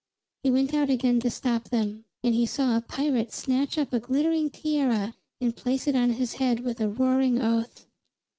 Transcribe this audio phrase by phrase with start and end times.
[0.41, 2.05] He went out again to stop them.
[2.23, 6.33] And he saw a pirate snatch up a glittering tiara and place it on his
[6.33, 7.85] head with a roaring oath.